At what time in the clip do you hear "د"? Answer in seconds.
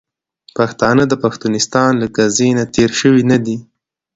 1.07-1.13